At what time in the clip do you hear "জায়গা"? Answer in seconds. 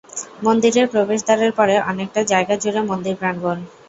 2.31-2.55